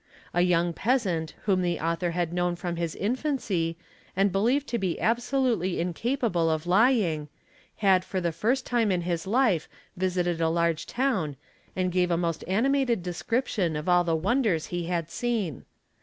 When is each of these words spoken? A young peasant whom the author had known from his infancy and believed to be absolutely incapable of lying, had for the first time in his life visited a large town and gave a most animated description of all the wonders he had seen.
A 0.33 0.41
young 0.41 0.73
peasant 0.73 1.35
whom 1.43 1.61
the 1.61 1.79
author 1.79 2.09
had 2.09 2.33
known 2.33 2.55
from 2.55 2.75
his 2.75 2.95
infancy 2.95 3.77
and 4.15 4.31
believed 4.31 4.65
to 4.69 4.79
be 4.79 4.99
absolutely 4.99 5.79
incapable 5.79 6.49
of 6.49 6.65
lying, 6.65 7.29
had 7.77 8.03
for 8.03 8.19
the 8.19 8.31
first 8.31 8.65
time 8.65 8.91
in 8.91 9.01
his 9.01 9.27
life 9.27 9.69
visited 9.95 10.41
a 10.41 10.49
large 10.49 10.87
town 10.87 11.35
and 11.75 11.91
gave 11.91 12.09
a 12.09 12.17
most 12.17 12.43
animated 12.47 13.03
description 13.03 13.75
of 13.75 13.87
all 13.87 14.03
the 14.03 14.15
wonders 14.15 14.65
he 14.73 14.85
had 14.85 15.07
seen. 15.07 15.65